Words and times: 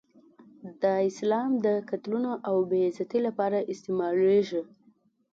دا 0.81 0.93
اسلام 1.09 1.51
د 1.65 1.67
قتلونو 1.89 2.31
او 2.47 2.55
بې 2.69 2.79
عزتۍ 2.89 3.19
لپاره 3.27 3.65
استعمالېږي. 3.71 4.61